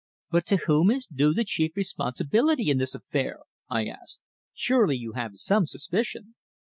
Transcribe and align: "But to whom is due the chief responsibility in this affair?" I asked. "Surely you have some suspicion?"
"But 0.31 0.47
to 0.47 0.57
whom 0.57 0.89
is 0.89 1.05
due 1.05 1.31
the 1.31 1.43
chief 1.45 1.75
responsibility 1.75 2.71
in 2.71 2.79
this 2.79 2.95
affair?" 2.95 3.41
I 3.69 3.85
asked. 3.85 4.19
"Surely 4.51 4.95
you 4.97 5.11
have 5.11 5.37
some 5.37 5.67
suspicion?" 5.67 6.33